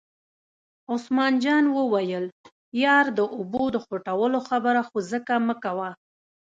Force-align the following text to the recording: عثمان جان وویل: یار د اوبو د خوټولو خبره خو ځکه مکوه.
عثمان 0.93 1.33
جان 1.43 1.65
وویل: 1.77 2.25
یار 2.83 3.05
د 3.17 3.19
اوبو 3.35 3.63
د 3.75 3.77
خوټولو 3.85 4.37
خبره 4.49 4.81
خو 4.87 4.97
ځکه 5.11 5.33
مکوه. 5.47 5.89